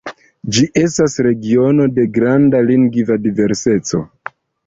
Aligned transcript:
Ĝi 0.55 0.61
estas 0.81 1.17
regiono 1.27 1.85
de 1.99 2.07
granda 2.17 2.63
lingva 2.71 3.17
diverseco. 3.29 4.01